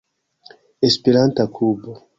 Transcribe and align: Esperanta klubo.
Esperanta 0.89 1.45
klubo. 1.55 1.91